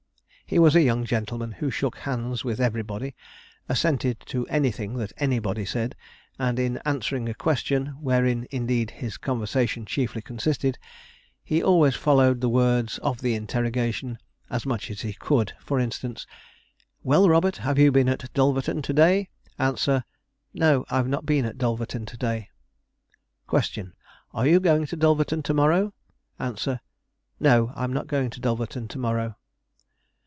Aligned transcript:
He 0.47 0.59
was 0.59 0.75
a 0.75 0.81
young 0.81 1.05
gentleman 1.05 1.53
who 1.53 1.71
shook 1.71 1.95
hands 1.99 2.43
with 2.43 2.59
everybody, 2.59 3.15
assented 3.69 4.19
to 4.25 4.45
anything 4.47 4.95
that 4.97 5.13
anybody 5.15 5.63
said, 5.63 5.95
and 6.37 6.59
in 6.59 6.75
answering 6.83 7.29
a 7.29 7.33
question, 7.33 7.85
wherein 8.01 8.45
indeed 8.51 8.91
his 8.91 9.15
conversation 9.15 9.85
chiefly 9.85 10.21
consisted, 10.21 10.77
he 11.41 11.63
always 11.63 11.95
followed 11.95 12.41
the 12.41 12.49
words 12.49 12.97
of 12.97 13.21
the 13.21 13.33
interrogation 13.33 14.17
as 14.49 14.65
much 14.65 14.91
as 14.91 14.99
he 14.99 15.13
could. 15.13 15.53
For 15.57 15.79
instance: 15.79 16.27
'Well, 17.01 17.29
Robert, 17.29 17.55
have 17.55 17.79
you 17.79 17.89
been 17.89 18.09
at 18.09 18.25
Dulverton 18.33 18.81
to 18.81 18.91
day?' 18.93 19.29
Answer, 19.57 20.03
'No, 20.53 20.83
I've 20.89 21.07
not 21.07 21.25
been 21.25 21.45
at 21.45 21.57
Dulverton 21.59 22.05
to 22.07 22.17
day.' 22.17 22.49
Question, 23.47 23.93
'Are 24.33 24.45
you 24.47 24.59
going 24.59 24.85
to 24.87 24.97
Dulverton 24.97 25.43
to 25.43 25.53
morrow?' 25.53 25.93
Answer, 26.39 26.81
'No, 27.39 27.71
I'm 27.73 27.93
not 27.93 28.07
going 28.07 28.29
to 28.31 28.41
Dulverton 28.41 28.89
to 28.89 28.97
morrow.' 28.97 29.37